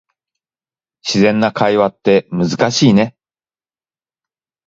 [1.05, 3.15] 自然な会話って難しいね